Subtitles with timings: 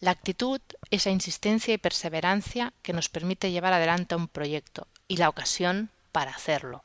[0.00, 5.28] La actitud, esa insistencia y perseverancia que nos permite llevar adelante un proyecto y la
[5.28, 6.82] ocasión para hacerlo.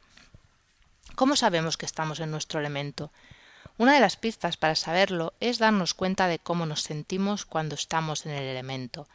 [1.16, 3.12] ¿Cómo sabemos que estamos en nuestro elemento?
[3.78, 8.26] Una de las pistas para saberlo es darnos cuenta de cómo nos sentimos cuando estamos
[8.26, 9.08] en el elemento.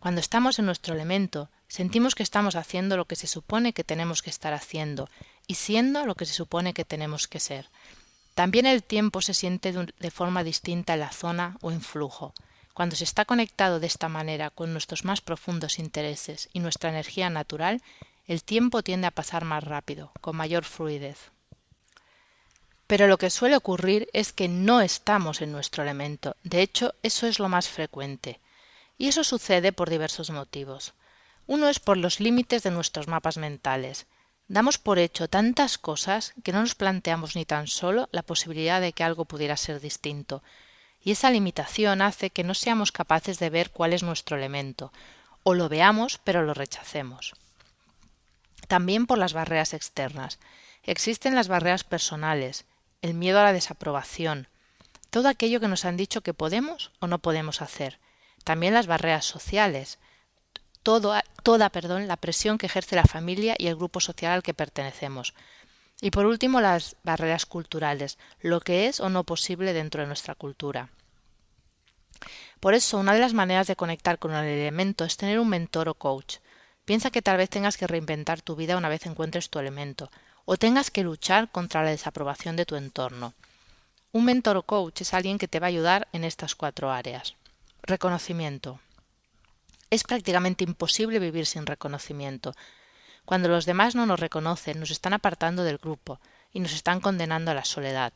[0.00, 4.22] Cuando estamos en nuestro elemento, sentimos que estamos haciendo lo que se supone que tenemos
[4.22, 5.08] que estar haciendo
[5.46, 7.68] y siendo lo que se supone que tenemos que ser.
[8.34, 12.34] También el tiempo se siente de forma distinta en la zona o en flujo.
[12.78, 17.28] Cuando se está conectado de esta manera con nuestros más profundos intereses y nuestra energía
[17.28, 17.82] natural,
[18.28, 21.32] el tiempo tiende a pasar más rápido, con mayor fluidez.
[22.86, 26.36] Pero lo que suele ocurrir es que no estamos en nuestro elemento.
[26.44, 28.38] De hecho, eso es lo más frecuente.
[28.96, 30.94] Y eso sucede por diversos motivos.
[31.48, 34.06] Uno es por los límites de nuestros mapas mentales.
[34.46, 38.92] Damos por hecho tantas cosas que no nos planteamos ni tan solo la posibilidad de
[38.92, 40.44] que algo pudiera ser distinto,
[41.02, 44.92] y esa limitación hace que no seamos capaces de ver cuál es nuestro elemento,
[45.42, 47.34] o lo veamos pero lo rechacemos.
[48.66, 50.38] También por las barreras externas.
[50.82, 52.64] Existen las barreras personales,
[53.02, 54.48] el miedo a la desaprobación,
[55.10, 57.98] todo aquello que nos han dicho que podemos o no podemos hacer.
[58.44, 59.98] También las barreras sociales,
[60.82, 65.34] toda perdón, la presión que ejerce la familia y el grupo social al que pertenecemos,
[66.00, 70.34] y por último, las barreras culturales, lo que es o no posible dentro de nuestra
[70.34, 70.90] cultura.
[72.60, 75.88] Por eso, una de las maneras de conectar con el elemento es tener un mentor
[75.88, 76.36] o coach.
[76.84, 80.10] Piensa que tal vez tengas que reinventar tu vida una vez encuentres tu elemento,
[80.44, 83.34] o tengas que luchar contra la desaprobación de tu entorno.
[84.12, 87.34] Un mentor o coach es alguien que te va a ayudar en estas cuatro áreas.
[87.82, 88.80] Reconocimiento.
[89.90, 92.54] Es prácticamente imposible vivir sin reconocimiento,
[93.28, 96.18] cuando los demás no nos reconocen, nos están apartando del grupo
[96.50, 98.14] y nos están condenando a la soledad.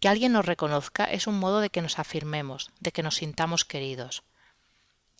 [0.00, 3.64] Que alguien nos reconozca es un modo de que nos afirmemos, de que nos sintamos
[3.64, 4.24] queridos.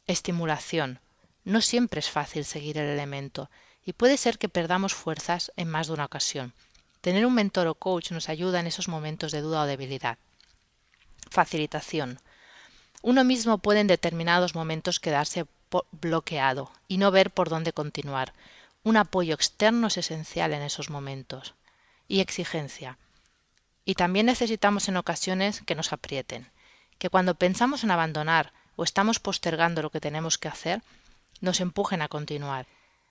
[0.09, 0.99] Estimulación.
[1.45, 3.51] No siempre es fácil seguir el elemento,
[3.87, 6.53] y puede ser que perdamos fuerzas en más de una ocasión.
[7.01, 10.19] Tener un mentor o coach nos ayuda en esos momentos de duda o debilidad.
[11.31, 12.19] Facilitación.
[13.01, 15.47] Uno mismo puede en determinados momentos quedarse
[15.93, 18.33] bloqueado y no ver por dónde continuar,
[18.83, 21.55] un apoyo externo es esencial en esos momentos.
[22.09, 22.99] Y exigencia.
[23.85, 26.51] Y también necesitamos en ocasiones que nos aprieten,
[26.99, 30.83] que cuando pensamos en abandonar o estamos postergando lo que tenemos que hacer,
[31.41, 32.67] nos empujen a continuar.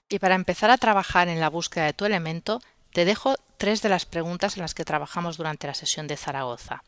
[0.10, 3.90] Y para empezar a trabajar en la búsqueda de tu elemento, te dejo tres de
[3.90, 6.84] las preguntas en las que trabajamos durante la sesión de Zaragoza.